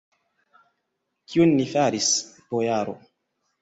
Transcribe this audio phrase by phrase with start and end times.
[1.33, 2.11] Kion ni faris,
[2.53, 3.01] bojaro?